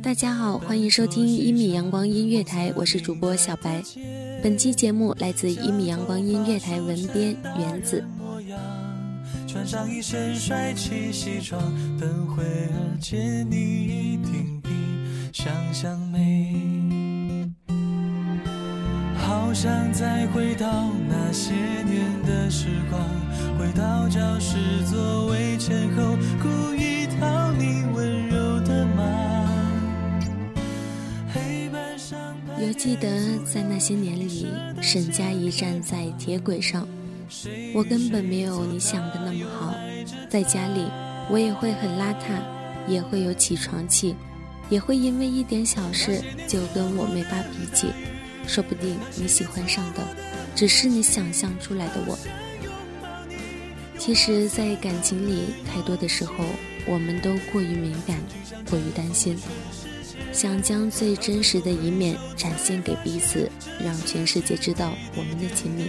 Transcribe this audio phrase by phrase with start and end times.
[0.00, 3.82] 大家好欢迎收听一米阳光音乐台我是主播小白
[4.42, 8.02] 本期节目来自一米阳光音乐台文编原子
[9.46, 11.60] 穿上一身帅气西装
[12.00, 12.70] 等会儿
[13.00, 14.68] 见你一定比
[15.32, 16.54] 想象美
[19.16, 23.02] 好想再回到那些年的时光
[23.58, 24.56] 回到教室
[24.88, 26.16] 座位前后
[32.78, 33.08] 记得
[33.44, 34.46] 在那些年里，
[34.80, 36.86] 沈佳宜站在铁轨上。
[37.74, 39.74] 我根本没有你想的那么好，
[40.30, 40.86] 在家里
[41.28, 42.40] 我也会很邋遢，
[42.86, 44.14] 也会有起床气，
[44.70, 47.88] 也会因为一点小事就跟我没发脾气。
[48.46, 50.00] 说不定你喜欢上的
[50.54, 52.16] 只是你想象出来的我。
[53.98, 56.32] 其实，在感情里，太多的时候，
[56.86, 58.16] 我们都过于敏感，
[58.70, 59.36] 过于担心。
[60.32, 63.50] 想将最真实的一面展现给彼此，
[63.82, 65.86] 让全世界知道我们的亲密，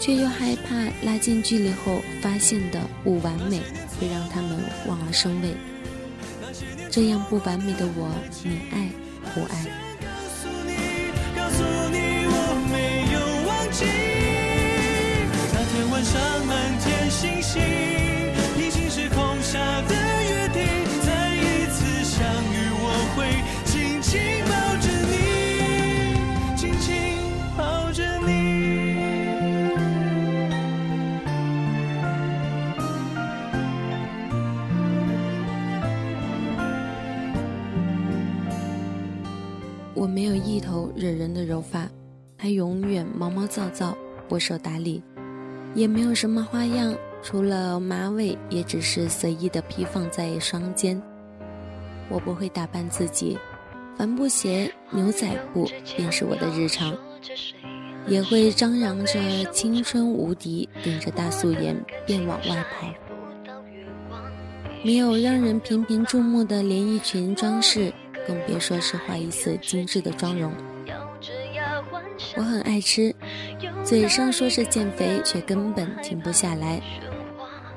[0.00, 0.74] 却又害怕
[1.06, 3.60] 拉近距离后发现的不完美，
[4.00, 5.54] 会让他们望而生畏。
[6.90, 8.10] 这样不完美的我，
[8.44, 8.88] 你爱
[9.34, 9.87] 不爱？
[39.98, 41.88] 我没有一头惹人的柔发，
[42.36, 43.98] 它永远毛毛躁躁，
[44.28, 45.02] 不受打理，
[45.74, 51.00] 也没有什么花样，除了马尾，也只是随意的披放在双肩。
[52.08, 53.36] 我不会打扮自己，
[53.96, 56.96] 帆布鞋、牛仔裤便是我的日常，
[58.06, 59.18] 也会张扬着
[59.50, 61.76] 青春无敌，顶着大素颜
[62.06, 62.88] 便往外跑，
[64.84, 67.92] 没有让人频频注目的连衣裙装饰。
[68.28, 70.52] 更别说是画一次精致的妆容。
[72.36, 73.14] 我很爱吃，
[73.82, 76.78] 嘴上说是减肥，却根本停不下来。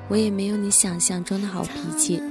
[0.08, 2.22] 我也没有你想象中的好脾气，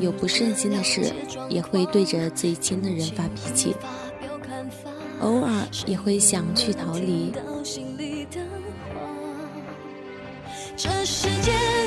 [0.00, 1.12] 有不顺心的事
[1.50, 3.74] 也会对着最亲的人发脾气，
[5.20, 5.52] 偶尔
[5.86, 7.30] 也会想去逃离。
[10.78, 11.79] 这世界。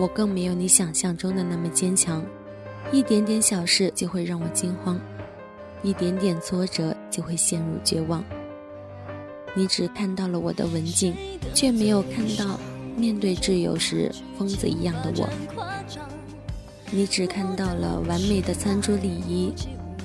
[0.00, 2.24] 我更没有你想象中的那么坚强，
[2.90, 4.98] 一点点小事就会让我惊慌，
[5.82, 8.24] 一点点挫折就会陷入绝望。
[9.54, 11.14] 你只看到了我的文静，
[11.54, 12.58] 却没有看到
[12.96, 15.28] 面对挚友时疯子一样的我。
[16.90, 19.52] 你只看到了完美的餐桌礼仪，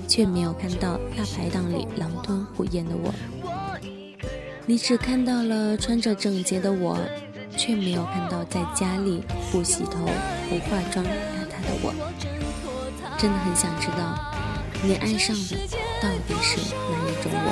[0.09, 3.13] 却没有看到大排档里狼吞虎咽的我。
[4.65, 6.99] 你只看到了穿着整洁的我。
[7.57, 10.05] 却没有看到在家里不洗头、
[10.49, 11.09] 不化妆邋
[11.49, 11.91] 遢的我，
[13.17, 14.33] 真的很想知道，
[14.83, 15.55] 你爱上的是
[16.01, 16.19] 哪一
[17.23, 17.49] 种我？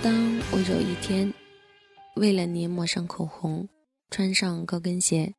[0.00, 0.14] 当
[0.52, 1.32] 我有一天，
[2.14, 3.68] 为了你抹上口红，
[4.12, 5.32] 穿上高跟鞋，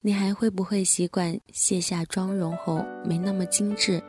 [0.00, 4.02] 你还会不会习惯卸下妆容后没那么精致，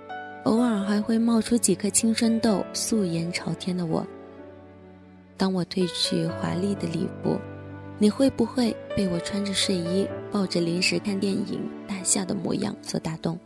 [0.45, 4.05] 偶尔还会冒出几颗青春痘、素颜朝天的我？
[5.37, 7.39] 当我褪去华丽的礼服，
[7.99, 13.39] 你会不会被我穿着睡衣、抱着零食看电影、大笑的模样所打动？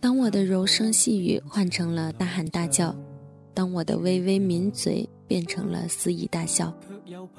[0.00, 2.92] 当我的柔声细语换成了大喊大叫。
[3.54, 6.72] 当我的微微抿嘴变成了肆意大笑，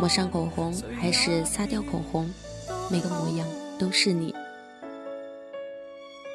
[0.00, 2.30] 抹上口红还是擦掉口红，
[2.88, 3.46] 每个模样
[3.80, 4.32] 都是你。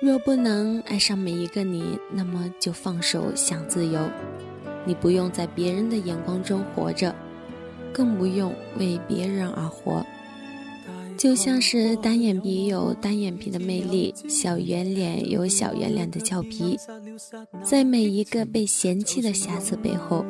[0.02, 4.00] 若不能爱上每一个你，那么就放手想自由。
[4.86, 7.16] 你不用在别人的眼光中活着，
[7.94, 10.06] 更不用为别人而活。
[11.18, 16.78] 就像是单眼皮有单眼皮的魅力，小圆脸有小圆脸的俏皮。
[17.64, 20.26] 在每一个被嫌弃的瑕疵背后，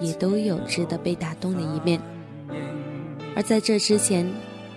[0.00, 2.00] 也都有值得被打动的一面。
[3.38, 4.28] 而在这之前，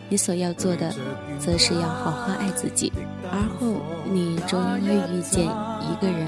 [0.07, 0.93] 你所要做的，
[1.39, 2.93] 则是要好好爱自己。
[3.31, 3.73] 而后，
[4.13, 5.45] 你终会遇见
[5.81, 6.27] 一个人，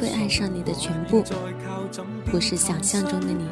[0.00, 1.24] 会爱上你的全部，
[2.26, 3.44] 不是想象中的你，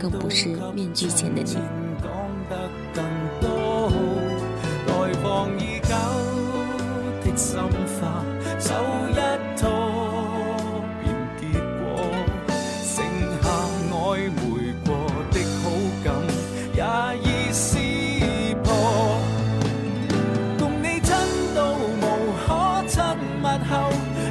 [0.00, 1.58] 更不是面具前的你。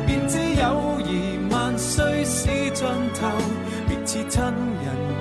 [0.06, 3.30] 便知友谊万岁是尽头，
[3.88, 5.17] 别似亲人。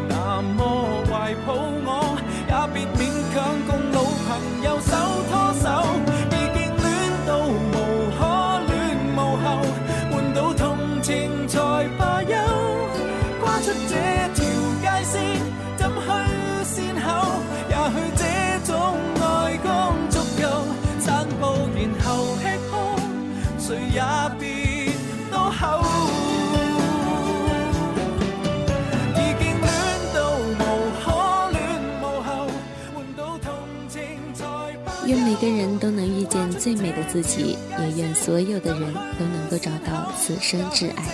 [35.49, 41.05] 人人都能遇见最美的自己，也愿所有的人都能够找到此生挚爱。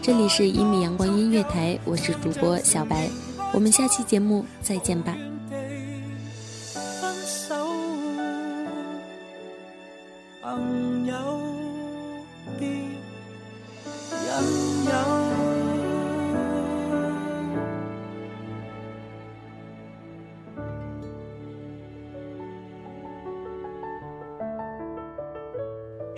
[0.00, 3.10] 这里是一米阳光音乐台，我是主播小白，
[3.52, 5.14] 我们下期节目再见吧。